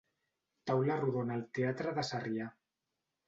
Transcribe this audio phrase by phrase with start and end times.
[0.69, 2.47] Taula rodona al Teatre de Sarrià.